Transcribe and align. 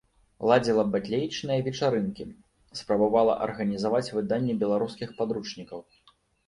Ладзіла 0.51 0.85
батлеечныя 0.95 1.65
вечарынкі, 1.67 2.27
спрабавала 2.81 3.37
арганізаваць 3.49 4.05
выданне 4.19 4.53
беларускіх 4.67 5.09
падручнікаў. 5.21 5.79